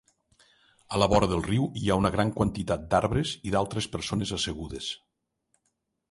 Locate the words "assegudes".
4.39-4.89